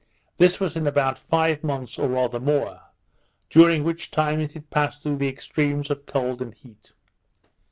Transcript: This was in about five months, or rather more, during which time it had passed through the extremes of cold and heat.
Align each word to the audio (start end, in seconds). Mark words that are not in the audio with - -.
This 0.39 0.59
was 0.59 0.75
in 0.75 0.87
about 0.87 1.19
five 1.19 1.63
months, 1.63 1.99
or 1.99 2.07
rather 2.09 2.39
more, 2.39 2.81
during 3.51 3.83
which 3.83 4.09
time 4.09 4.39
it 4.39 4.53
had 4.53 4.71
passed 4.71 5.03
through 5.03 5.17
the 5.17 5.27
extremes 5.29 5.91
of 5.91 6.07
cold 6.07 6.41
and 6.41 6.55
heat. 6.55 6.93